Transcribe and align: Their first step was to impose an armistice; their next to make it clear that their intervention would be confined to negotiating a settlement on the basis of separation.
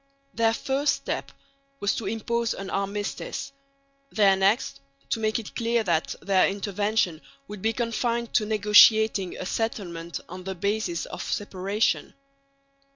Their 0.33 0.55
first 0.55 0.95
step 0.95 1.31
was 1.79 1.93
to 1.97 2.07
impose 2.07 2.55
an 2.55 2.71
armistice; 2.71 3.51
their 4.11 4.35
next 4.35 4.79
to 5.11 5.19
make 5.19 5.37
it 5.37 5.55
clear 5.55 5.83
that 5.83 6.15
their 6.23 6.47
intervention 6.49 7.21
would 7.47 7.61
be 7.61 7.71
confined 7.71 8.33
to 8.33 8.47
negotiating 8.47 9.37
a 9.37 9.45
settlement 9.45 10.19
on 10.27 10.43
the 10.43 10.55
basis 10.55 11.05
of 11.05 11.21
separation. 11.21 12.15